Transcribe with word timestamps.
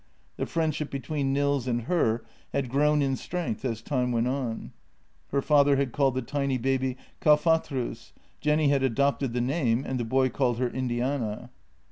The 0.37 0.47
friendship 0.47 0.89
between 0.89 1.31
Nils 1.31 1.67
and 1.67 1.83
her 1.83 2.25
had 2.53 2.71
grown 2.71 3.03
in 3.03 3.15
strength 3.15 3.63
as 3.63 3.83
time 3.83 4.11
went 4.11 4.27
on. 4.27 4.71
His 5.31 5.45
father 5.45 5.75
had 5.75 5.91
called 5.91 6.15
the 6.15 6.23
tiny 6.23 6.57
baby 6.57 6.97
Kalfatrus; 7.19 8.11
Jenny 8.39 8.69
had 8.69 8.81
adopted 8.81 9.33
the 9.33 9.41
name, 9.41 9.85
and 9.85 9.99
the 9.99 10.03
boy 10.03 10.29
called 10.29 10.57
her 10.57 10.69
Indiana. 10.69 11.51